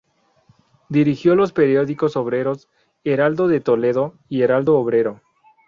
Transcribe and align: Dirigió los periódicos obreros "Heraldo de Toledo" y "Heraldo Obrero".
Dirigió 0.89 1.35
los 1.35 1.51
periódicos 1.53 2.15
obreros 2.15 2.67
"Heraldo 3.03 3.47
de 3.47 3.59
Toledo" 3.61 4.15
y 4.29 4.41
"Heraldo 4.41 4.75
Obrero". 4.79 5.21